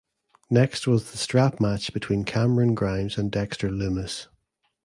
[0.49, 4.29] Next was the strap match between Cameron Grimes and Dexter Lumis.